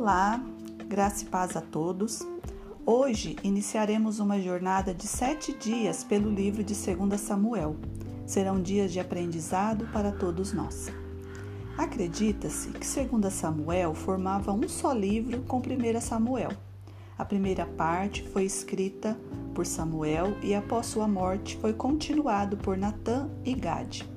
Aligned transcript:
Olá, 0.00 0.42
graça 0.88 1.24
e 1.24 1.26
paz 1.26 1.54
a 1.58 1.60
todos. 1.60 2.26
Hoje 2.86 3.36
iniciaremos 3.44 4.18
uma 4.18 4.40
jornada 4.40 4.94
de 4.94 5.06
sete 5.06 5.52
dias 5.52 6.02
pelo 6.02 6.30
livro 6.30 6.64
de 6.64 6.72
2 6.74 7.20
Samuel. 7.20 7.76
Serão 8.24 8.62
dias 8.62 8.94
de 8.94 8.98
aprendizado 8.98 9.86
para 9.92 10.10
todos 10.10 10.54
nós. 10.54 10.90
Acredita-se 11.76 12.70
que 12.70 13.08
2 13.18 13.30
Samuel 13.30 13.92
formava 13.92 14.54
um 14.54 14.66
só 14.70 14.90
livro 14.90 15.42
com 15.42 15.58
1 15.58 16.00
Samuel. 16.00 16.52
A 17.18 17.24
primeira 17.26 17.66
parte 17.66 18.26
foi 18.26 18.44
escrita 18.44 19.20
por 19.54 19.66
Samuel 19.66 20.34
e 20.42 20.54
após 20.54 20.86
sua 20.86 21.06
morte 21.06 21.58
foi 21.58 21.74
continuado 21.74 22.56
por 22.56 22.74
Natã 22.74 23.28
e 23.44 23.52
Gade. 23.52 24.08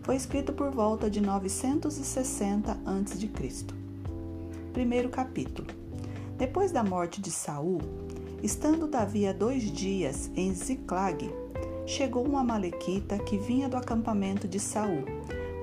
Foi 0.00 0.16
escrito 0.16 0.54
por 0.54 0.70
volta 0.70 1.10
de 1.10 1.20
960 1.20 2.72
a.C. 2.72 3.75
Primeiro 4.76 5.08
capítulo. 5.08 5.68
Depois 6.36 6.70
da 6.70 6.84
morte 6.84 7.22
de 7.22 7.30
Saul, 7.30 7.78
estando 8.42 8.86
Davi 8.86 9.26
há 9.26 9.32
dois 9.32 9.72
dias 9.72 10.30
em 10.36 10.52
Ziclag, 10.52 11.32
chegou 11.86 12.22
uma 12.22 12.44
malequita 12.44 13.18
que 13.18 13.38
vinha 13.38 13.70
do 13.70 13.78
acampamento 13.78 14.46
de 14.46 14.60
Saul, 14.60 15.02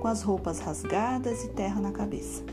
com 0.02 0.08
as 0.08 0.24
roupas 0.24 0.58
rasgadas 0.58 1.44
e 1.44 1.50
terra 1.50 1.80
na 1.80 1.92
cabeça. 1.92 2.44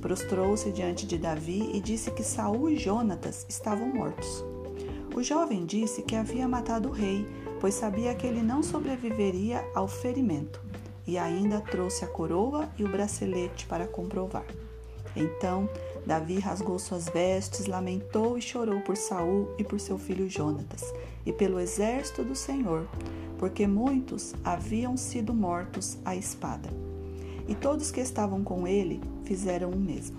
Prostrou-se 0.00 0.70
diante 0.70 1.04
de 1.04 1.18
Davi 1.18 1.72
e 1.74 1.80
disse 1.80 2.12
que 2.12 2.22
Saul 2.22 2.70
e 2.70 2.76
Jonatas 2.76 3.44
estavam 3.48 3.88
mortos. 3.88 4.44
O 5.16 5.20
jovem 5.20 5.66
disse 5.66 6.02
que 6.02 6.14
havia 6.14 6.46
matado 6.46 6.90
o 6.90 6.92
rei, 6.92 7.26
pois 7.60 7.74
sabia 7.74 8.14
que 8.14 8.24
ele 8.24 8.40
não 8.40 8.62
sobreviveria 8.62 9.68
ao 9.74 9.88
ferimento, 9.88 10.62
e 11.08 11.18
ainda 11.18 11.60
trouxe 11.60 12.04
a 12.04 12.08
coroa 12.08 12.68
e 12.78 12.84
o 12.84 12.88
bracelete 12.88 13.66
para 13.66 13.88
comprovar. 13.88 14.46
Então 15.16 15.68
Davi 16.06 16.38
rasgou 16.38 16.78
suas 16.78 17.08
vestes, 17.08 17.66
lamentou 17.66 18.36
e 18.36 18.42
chorou 18.42 18.80
por 18.82 18.96
Saul 18.96 19.48
e 19.58 19.64
por 19.64 19.80
seu 19.80 19.96
filho 19.96 20.28
Jonatas, 20.28 20.92
e 21.24 21.32
pelo 21.32 21.58
exército 21.58 22.22
do 22.22 22.34
Senhor, 22.34 22.86
porque 23.38 23.66
muitos 23.66 24.34
haviam 24.44 24.96
sido 24.96 25.32
mortos 25.32 25.98
à 26.04 26.14
espada. 26.14 26.68
E 27.48 27.54
todos 27.54 27.90
que 27.90 28.00
estavam 28.00 28.42
com 28.42 28.66
ele 28.66 29.00
fizeram 29.24 29.70
o 29.70 29.78
mesmo. 29.78 30.16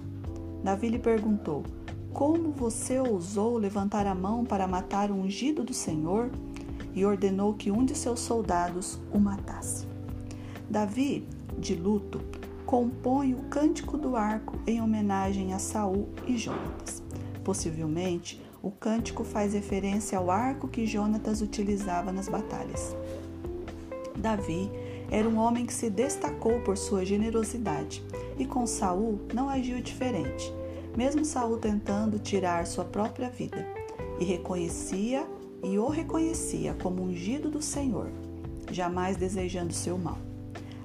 Davi 0.63 0.89
lhe 0.89 0.99
perguntou: 0.99 1.63
Como 2.11 2.51
você 2.51 2.99
ousou 2.99 3.57
levantar 3.57 4.07
a 4.07 4.15
mão 4.15 4.43
para 4.43 4.67
matar 4.67 5.11
o 5.11 5.15
ungido 5.15 5.63
do 5.63 5.73
Senhor? 5.73 6.31
E 6.93 7.05
ordenou 7.05 7.53
que 7.53 7.69
um 7.69 7.83
de 7.83 7.93
seus 7.93 8.21
soldados 8.21 8.97
o 9.11 9.19
matasse. 9.19 9.85
Davi, 10.69 11.27
de 11.59 11.75
luto, 11.75 12.21
compõe 12.65 13.33
o 13.33 13.43
Cântico 13.43 13.97
do 13.97 14.15
Arco 14.15 14.57
em 14.65 14.81
homenagem 14.81 15.53
a 15.53 15.59
Saul 15.59 16.09
e 16.27 16.37
Jonatas. 16.37 17.01
Possivelmente, 17.43 18.41
o 18.61 18.71
cântico 18.71 19.23
faz 19.23 19.53
referência 19.53 20.17
ao 20.17 20.31
arco 20.31 20.67
que 20.67 20.87
Jonatas 20.87 21.41
utilizava 21.41 22.11
nas 22.11 22.27
batalhas. 22.27 22.95
Davi 24.17 24.71
era 25.11 25.29
um 25.29 25.37
homem 25.37 25.67
que 25.67 25.73
se 25.73 25.87
destacou 25.87 26.59
por 26.61 26.75
sua 26.75 27.05
generosidade 27.05 28.03
e 28.39 28.45
com 28.45 28.65
Saul 28.65 29.19
não 29.31 29.47
agiu 29.47 29.79
diferente, 29.79 30.51
mesmo 30.97 31.23
Saul 31.23 31.57
tentando 31.57 32.17
tirar 32.17 32.65
sua 32.65 32.85
própria 32.85 33.29
vida, 33.29 33.63
e 34.19 34.25
reconhecia 34.25 35.27
e 35.63 35.77
o 35.77 35.87
reconhecia 35.87 36.75
como 36.81 37.03
ungido 37.03 37.51
do 37.51 37.61
Senhor, 37.61 38.09
jamais 38.71 39.15
desejando 39.15 39.71
seu 39.71 39.95
mal. 39.97 40.17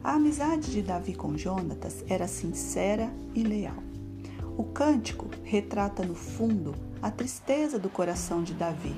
A 0.02 0.14
amizade 0.14 0.70
de 0.70 0.80
Davi 0.80 1.14
com 1.14 1.36
Jonatas 1.36 2.04
era 2.08 2.26
sincera 2.26 3.12
e 3.34 3.42
leal. 3.42 3.82
O 4.56 4.64
cântico 4.64 5.28
retrata 5.44 6.02
no 6.02 6.14
fundo 6.14 6.74
a 7.02 7.11
tristeza 7.11 7.78
do 7.78 7.90
coração 7.90 8.42
de 8.42 8.55
Davi 8.55 8.94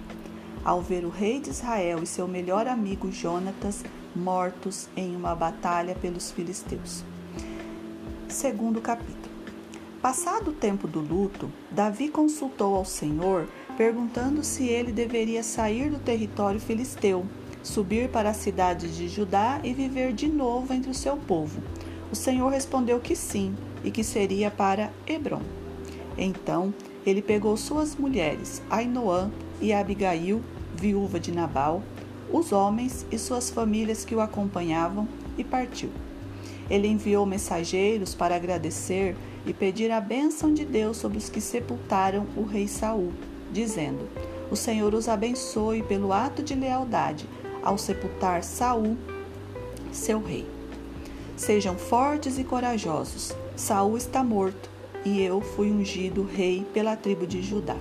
ao 0.65 0.81
ver 0.81 1.05
o 1.05 1.11
rei 1.11 1.41
de 1.41 1.51
Israel 1.51 2.03
e 2.03 2.07
seu 2.07 2.29
melhor 2.29 2.67
amigo 2.67 3.11
Jonatas 3.11 3.85
mortos 4.15 4.89
em 4.97 5.17
uma 5.17 5.35
batalha 5.35 5.95
pelos 5.95 6.31
filisteus. 6.31 7.03
Segundo 8.29 8.81
capítulo. 8.81 9.33
Passado 10.01 10.51
o 10.51 10.55
tempo 10.55 10.89
do 10.89 11.01
luto, 11.01 11.51
Davi 11.71 12.09
consultou 12.09 12.75
ao 12.75 12.85
Senhor, 12.85 13.49
perguntando 13.77 14.43
se 14.43 14.67
ele 14.67 14.93
deveria 14.93 15.43
sair 15.43 15.91
do 15.91 15.99
território 15.99 16.61
filisteu 16.61 17.25
subir 17.63 18.09
para 18.09 18.31
a 18.31 18.35
cidade 18.35 18.89
de 18.89 19.09
Judá 19.09 19.61
e 19.63 19.73
viver 19.73 20.13
de 20.13 20.27
novo 20.27 20.73
entre 20.73 20.91
o 20.91 20.95
seu 20.95 21.17
povo. 21.17 21.63
O 22.11 22.17
Senhor 22.17 22.51
respondeu 22.51 22.99
que 23.01 23.15
sim 23.15 23.55
e 23.85 23.91
que 23.91 24.03
seria 24.03 24.51
para 24.51 24.91
Hebron. 25.07 25.43
Então 26.19 26.75
ele 27.07 27.23
pegou 27.23 27.57
suas 27.57 27.97
mulheres, 27.97 28.63
Ainoã 28.71 29.31
e 29.61 29.73
Abigail, 29.73 30.43
viúva 30.75 31.19
de 31.19 31.33
Nabal, 31.33 31.83
os 32.33 32.53
homens 32.53 33.07
e 33.11 33.19
suas 33.19 33.51
famílias 33.51 34.05
que 34.05 34.15
o 34.15 34.21
acompanhavam 34.21 35.07
e 35.37 35.45
partiu. 35.45 35.91
Ele 36.71 36.89
enviou 36.89 37.27
mensageiros 37.27 38.15
para 38.15 38.37
agradecer 38.37 39.17
e 39.45 39.53
pedir 39.53 39.91
a 39.91 40.01
bênção 40.01 40.55
de 40.55 40.65
Deus 40.65 40.97
sobre 40.97 41.19
os 41.19 41.29
que 41.29 41.41
sepultaram 41.41 42.27
o 42.37 42.45
rei 42.45 42.69
Saul, 42.69 43.13
dizendo: 43.53 44.09
O 44.51 44.57
Senhor 44.57 44.95
os 44.95 45.09
abençoe 45.09 45.83
pelo 45.83 46.13
ato 46.13 46.43
de 46.43 46.55
lealdade 46.55 47.27
ao 47.63 47.79
sepultar 47.79 48.43
Saul, 48.43 48.97
seu 49.93 50.21
rei. 50.21 50.47
Sejam 51.37 51.77
fortes 51.77 52.39
e 52.39 52.45
corajosos. 52.45 53.35
Saul 53.57 53.97
está 53.97 54.23
morto 54.23 54.71
e 55.05 55.21
eu 55.23 55.41
fui 55.41 55.71
ungido 55.71 56.23
rei 56.23 56.67
pela 56.73 56.97
tribo 56.97 57.27
de 57.27 57.43
Judá. 57.43 57.77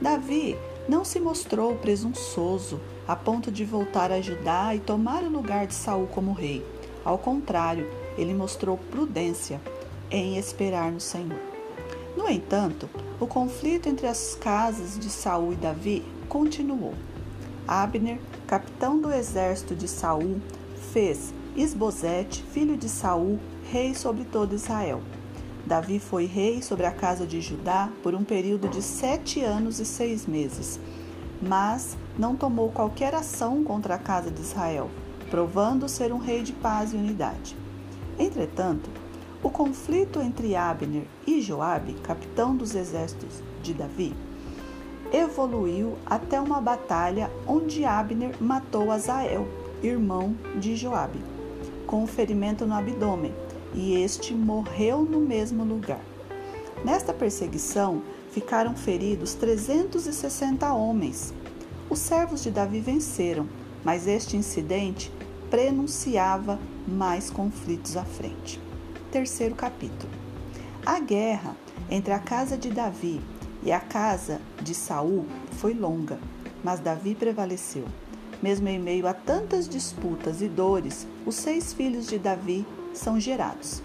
Davi 0.00 0.56
não 0.88 1.04
se 1.04 1.20
mostrou 1.20 1.74
presunçoso 1.76 2.80
a 3.06 3.16
ponto 3.16 3.50
de 3.50 3.64
voltar 3.64 4.12
a 4.12 4.20
Judá 4.20 4.74
e 4.74 4.80
tomar 4.80 5.22
o 5.22 5.30
lugar 5.30 5.66
de 5.66 5.74
Saul 5.74 6.06
como 6.06 6.32
rei. 6.32 6.64
Ao 7.04 7.18
contrário, 7.18 7.90
ele 8.16 8.34
mostrou 8.34 8.78
prudência 8.90 9.60
em 10.10 10.36
esperar 10.36 10.92
no 10.92 11.00
Senhor. 11.00 11.38
No 12.16 12.28
entanto, 12.28 12.88
o 13.20 13.26
conflito 13.26 13.88
entre 13.88 14.06
as 14.06 14.34
casas 14.34 14.98
de 14.98 15.08
Saul 15.08 15.52
e 15.52 15.56
Davi 15.56 16.04
continuou. 16.28 16.94
Abner, 17.68 18.18
capitão 18.46 18.98
do 18.98 19.12
exército 19.12 19.76
de 19.76 19.86
Saul, 19.86 20.40
fez 20.90 21.34
Isbosete, 21.54 22.42
filho 22.42 22.78
de 22.78 22.88
Saul, 22.88 23.38
rei 23.70 23.94
sobre 23.94 24.24
todo 24.24 24.54
Israel. 24.54 25.02
Davi 25.66 25.98
foi 25.98 26.24
rei 26.24 26.62
sobre 26.62 26.86
a 26.86 26.90
casa 26.90 27.26
de 27.26 27.42
Judá 27.42 27.90
por 28.02 28.14
um 28.14 28.24
período 28.24 28.68
de 28.68 28.80
sete 28.80 29.42
anos 29.42 29.78
e 29.80 29.84
seis 29.84 30.26
meses, 30.26 30.80
mas 31.42 31.94
não 32.18 32.34
tomou 32.34 32.70
qualquer 32.70 33.14
ação 33.14 33.62
contra 33.62 33.96
a 33.96 33.98
casa 33.98 34.30
de 34.30 34.40
Israel, 34.40 34.88
provando 35.30 35.90
ser 35.90 36.10
um 36.10 36.18
rei 36.18 36.42
de 36.42 36.54
paz 36.54 36.94
e 36.94 36.96
unidade. 36.96 37.54
Entretanto, 38.18 38.88
o 39.42 39.50
conflito 39.50 40.22
entre 40.22 40.56
Abner 40.56 41.06
e 41.26 41.42
Joabe, 41.42 41.92
capitão 42.02 42.56
dos 42.56 42.74
exércitos 42.74 43.42
de 43.62 43.74
Davi, 43.74 44.14
evoluiu 45.12 45.96
até 46.04 46.40
uma 46.40 46.60
batalha 46.60 47.30
onde 47.46 47.84
Abner 47.84 48.34
matou 48.40 48.90
Azael, 48.90 49.46
irmão 49.82 50.34
de 50.58 50.76
Joabe, 50.76 51.18
com 51.86 52.02
um 52.02 52.06
ferimento 52.06 52.66
no 52.66 52.74
abdômen, 52.74 53.34
e 53.74 54.02
este 54.02 54.34
morreu 54.34 55.02
no 55.02 55.20
mesmo 55.20 55.64
lugar. 55.64 56.00
Nesta 56.84 57.12
perseguição 57.12 58.02
ficaram 58.30 58.74
feridos 58.74 59.34
360 59.34 60.72
homens. 60.72 61.34
Os 61.90 61.98
servos 61.98 62.42
de 62.42 62.50
Davi 62.50 62.80
venceram, 62.80 63.46
mas 63.84 64.06
este 64.06 64.36
incidente 64.36 65.12
prenunciava 65.50 66.58
mais 66.86 67.30
conflitos 67.30 67.96
à 67.96 68.04
frente. 68.04 68.60
Terceiro 69.10 69.54
capítulo. 69.54 70.12
A 70.84 71.00
guerra 71.00 71.56
entre 71.90 72.12
a 72.12 72.18
casa 72.18 72.56
de 72.56 72.70
Davi 72.70 73.20
e 73.68 73.72
a 73.72 73.78
casa 73.78 74.40
de 74.62 74.74
Saul 74.74 75.26
foi 75.58 75.74
longa, 75.74 76.18
mas 76.64 76.80
Davi 76.80 77.14
prevaleceu. 77.14 77.84
Mesmo 78.42 78.66
em 78.66 78.78
meio 78.78 79.06
a 79.06 79.12
tantas 79.12 79.68
disputas 79.68 80.40
e 80.40 80.48
dores, 80.48 81.06
os 81.26 81.34
seis 81.34 81.74
filhos 81.74 82.06
de 82.06 82.18
Davi 82.18 82.66
são 82.94 83.20
gerados. 83.20 83.82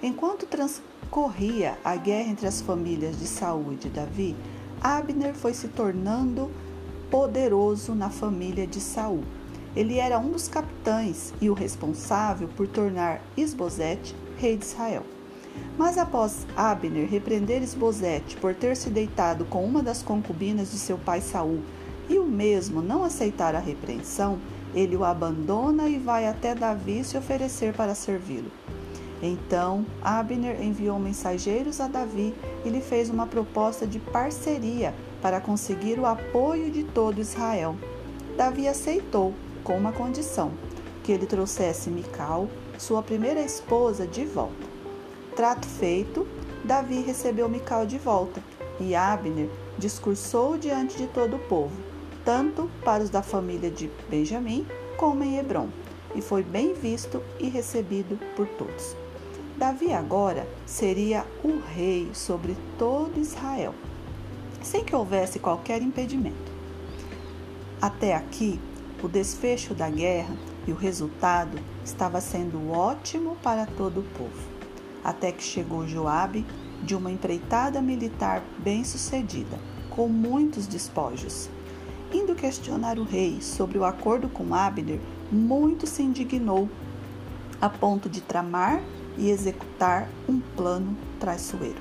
Enquanto 0.00 0.46
transcorria 0.46 1.76
a 1.84 1.96
guerra 1.96 2.30
entre 2.30 2.46
as 2.46 2.60
famílias 2.60 3.18
de 3.18 3.26
Saul 3.26 3.72
e 3.72 3.76
de 3.76 3.88
Davi, 3.88 4.36
Abner 4.80 5.34
foi 5.34 5.52
se 5.52 5.66
tornando 5.66 6.48
poderoso 7.10 7.92
na 7.92 8.10
família 8.10 8.68
de 8.68 8.80
Saul. 8.80 9.24
Ele 9.74 9.98
era 9.98 10.16
um 10.16 10.30
dos 10.30 10.46
capitães 10.46 11.34
e 11.40 11.50
o 11.50 11.54
responsável 11.54 12.46
por 12.56 12.68
tornar 12.68 13.20
Isbosete 13.36 14.14
rei 14.36 14.56
de 14.56 14.64
Israel. 14.64 15.04
Mas 15.76 15.98
após 15.98 16.46
Abner 16.56 17.08
repreender 17.08 17.62
Esbozete 17.62 18.36
por 18.36 18.54
ter 18.54 18.76
se 18.76 18.90
deitado 18.90 19.44
com 19.44 19.64
uma 19.64 19.82
das 19.82 20.02
concubinas 20.02 20.70
de 20.70 20.78
seu 20.78 20.96
pai 20.96 21.20
Saul 21.20 21.60
e 22.08 22.18
o 22.18 22.24
mesmo 22.24 22.82
não 22.82 23.02
aceitar 23.02 23.54
a 23.54 23.58
repreensão, 23.58 24.38
ele 24.74 24.96
o 24.96 25.04
abandona 25.04 25.88
e 25.88 25.98
vai 25.98 26.26
até 26.26 26.54
Davi 26.54 27.02
se 27.04 27.16
oferecer 27.16 27.72
para 27.74 27.94
servi-lo. 27.94 28.50
Então 29.22 29.86
Abner 30.02 30.60
enviou 30.62 30.98
mensageiros 30.98 31.80
a 31.80 31.88
Davi 31.88 32.34
e 32.64 32.68
lhe 32.68 32.80
fez 32.80 33.08
uma 33.08 33.26
proposta 33.26 33.86
de 33.86 33.98
parceria 33.98 34.94
para 35.22 35.40
conseguir 35.40 35.98
o 35.98 36.06
apoio 36.06 36.70
de 36.70 36.84
todo 36.84 37.20
Israel. 37.20 37.76
Davi 38.36 38.68
aceitou, 38.68 39.32
com 39.62 39.78
uma 39.78 39.92
condição: 39.92 40.50
que 41.02 41.12
ele 41.12 41.26
trouxesse 41.26 41.88
Mical, 41.88 42.48
sua 42.76 43.02
primeira 43.02 43.40
esposa, 43.40 44.06
de 44.06 44.26
volta. 44.26 44.73
Trato 45.36 45.66
feito, 45.66 46.28
Davi 46.62 47.00
recebeu 47.00 47.48
Mical 47.48 47.84
de 47.84 47.98
volta 47.98 48.40
e 48.78 48.94
Abner 48.94 49.50
discursou 49.76 50.56
diante 50.56 50.96
de 50.96 51.08
todo 51.08 51.34
o 51.34 51.40
povo, 51.40 51.74
tanto 52.24 52.70
para 52.84 53.02
os 53.02 53.10
da 53.10 53.20
família 53.20 53.68
de 53.68 53.90
Benjamim 54.08 54.64
como 54.96 55.24
em 55.24 55.36
Hebron, 55.36 55.68
e 56.14 56.22
foi 56.22 56.44
bem 56.44 56.72
visto 56.72 57.20
e 57.40 57.48
recebido 57.48 58.16
por 58.36 58.46
todos. 58.46 58.94
Davi 59.56 59.92
agora 59.92 60.46
seria 60.64 61.26
o 61.42 61.58
rei 61.74 62.10
sobre 62.12 62.56
todo 62.78 63.18
Israel, 63.18 63.74
sem 64.62 64.84
que 64.84 64.94
houvesse 64.94 65.40
qualquer 65.40 65.82
impedimento. 65.82 66.52
Até 67.82 68.14
aqui, 68.14 68.60
o 69.02 69.08
desfecho 69.08 69.74
da 69.74 69.90
guerra 69.90 70.36
e 70.64 70.70
o 70.70 70.76
resultado 70.76 71.58
estava 71.84 72.20
sendo 72.20 72.70
ótimo 72.70 73.36
para 73.42 73.66
todo 73.66 74.00
o 74.00 74.04
povo, 74.16 74.53
até 75.04 75.30
que 75.30 75.42
chegou 75.42 75.86
Joabe 75.86 76.46
de 76.82 76.94
uma 76.96 77.10
empreitada 77.10 77.80
militar 77.82 78.42
bem-sucedida, 78.58 79.58
com 79.90 80.08
muitos 80.08 80.66
despojos. 80.66 81.48
Indo 82.12 82.34
questionar 82.34 82.98
o 82.98 83.04
rei 83.04 83.40
sobre 83.40 83.78
o 83.78 83.84
acordo 83.84 84.28
com 84.28 84.54
Abner, 84.54 85.00
muito 85.30 85.86
se 85.86 86.02
indignou, 86.02 86.68
a 87.60 87.68
ponto 87.68 88.08
de 88.08 88.20
tramar 88.20 88.80
e 89.16 89.30
executar 89.30 90.08
um 90.28 90.40
plano 90.40 90.96
traiçoeiro. 91.18 91.80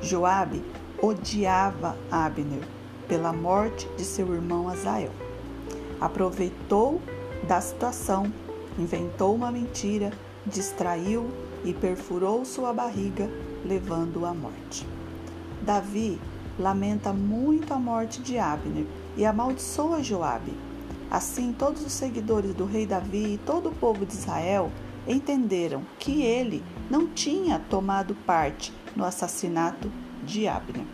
Joabe 0.00 0.62
odiava 1.00 1.96
Abner 2.10 2.62
pela 3.08 3.32
morte 3.32 3.88
de 3.96 4.04
seu 4.04 4.32
irmão 4.34 4.68
Azael. 4.68 5.12
Aproveitou 6.00 7.00
da 7.46 7.60
situação, 7.60 8.32
inventou 8.78 9.34
uma 9.34 9.50
mentira, 9.50 10.12
distraiu 10.46 11.30
e 11.64 11.72
perfurou 11.72 12.44
sua 12.44 12.72
barriga, 12.72 13.28
levando-o 13.64 14.26
à 14.26 14.34
morte. 14.34 14.86
Davi 15.62 16.20
lamenta 16.58 17.12
muito 17.12 17.72
a 17.72 17.78
morte 17.78 18.20
de 18.20 18.38
Abner 18.38 18.86
e 19.16 19.24
amaldiçoa 19.24 20.02
Joabe. 20.02 20.52
Assim, 21.10 21.52
todos 21.52 21.84
os 21.84 21.92
seguidores 21.92 22.54
do 22.54 22.64
rei 22.64 22.86
Davi 22.86 23.34
e 23.34 23.38
todo 23.38 23.68
o 23.68 23.74
povo 23.74 24.04
de 24.04 24.14
Israel 24.14 24.70
entenderam 25.06 25.82
que 25.98 26.22
ele 26.22 26.62
não 26.90 27.06
tinha 27.06 27.58
tomado 27.58 28.14
parte 28.26 28.72
no 28.96 29.04
assassinato 29.04 29.90
de 30.24 30.48
Abner. 30.48 30.86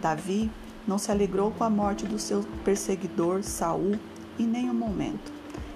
Davi 0.00 0.50
não 0.86 0.98
se 0.98 1.10
alegrou 1.10 1.50
com 1.50 1.64
a 1.64 1.70
morte 1.70 2.06
do 2.06 2.18
seu 2.18 2.44
perseguidor 2.64 3.42
Saul 3.42 3.98
em 4.38 4.46
nenhum 4.46 4.74
momento, 4.74 5.32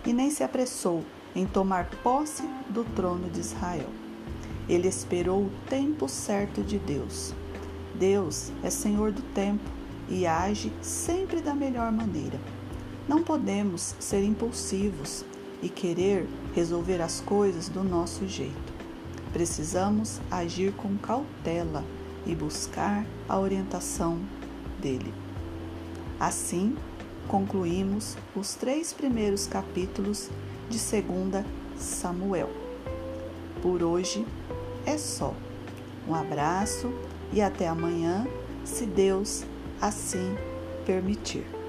e 0.06 0.12
nem 0.12 0.30
se 0.30 0.44
apressou 0.44 1.04
em 1.34 1.46
tomar 1.46 1.88
posse 2.02 2.42
do 2.68 2.84
trono 2.84 3.28
de 3.30 3.40
Israel. 3.40 3.88
Ele 4.68 4.88
esperou 4.88 5.42
o 5.42 5.52
tempo 5.68 6.08
certo 6.08 6.62
de 6.62 6.78
Deus. 6.78 7.34
Deus 7.94 8.52
é 8.62 8.70
Senhor 8.70 9.12
do 9.12 9.22
tempo 9.34 9.64
e 10.08 10.26
age 10.26 10.72
sempre 10.80 11.40
da 11.40 11.54
melhor 11.54 11.90
maneira. 11.90 12.38
Não 13.08 13.22
podemos 13.22 13.94
ser 13.98 14.22
impulsivos 14.24 15.24
e 15.62 15.68
querer 15.68 16.26
resolver 16.54 17.00
as 17.00 17.20
coisas 17.20 17.68
do 17.68 17.82
nosso 17.82 18.26
jeito. 18.26 18.72
Precisamos 19.32 20.20
agir 20.30 20.72
com 20.72 20.96
cautela 20.98 21.84
e 22.26 22.34
buscar 22.34 23.04
a 23.28 23.38
orientação 23.38 24.18
dele. 24.80 25.12
Assim, 26.20 26.76
concluímos 27.26 28.16
os 28.36 28.54
três 28.54 28.92
primeiros 28.92 29.46
capítulos 29.46 30.30
de 30.68 30.78
2 30.78 31.44
Samuel. 31.76 32.50
Por 33.60 33.82
hoje 33.82 34.26
é 34.86 34.98
só. 34.98 35.34
Um 36.08 36.14
abraço 36.14 36.92
e 37.32 37.40
até 37.40 37.68
amanhã, 37.68 38.26
se 38.64 38.84
Deus 38.84 39.44
assim 39.80 40.36
permitir. 40.84 41.61